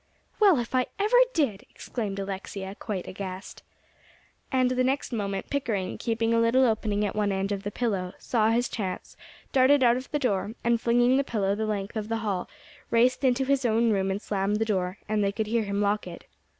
[0.39, 3.61] "Well, if I ever did!" exclaimed Alexia, quite aghast.
[4.51, 8.13] And the next moment Pickering, keeping a little opening at one end of the pillow,
[8.17, 9.15] saw his chance;
[9.51, 12.49] darted out of the door, and flinging the pillow the length of the hall,
[12.89, 16.07] raced into his own room and slammed the door, and they could hear him lock
[16.07, 16.25] it.